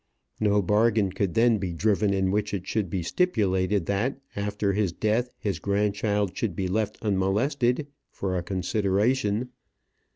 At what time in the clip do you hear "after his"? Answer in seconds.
4.35-4.91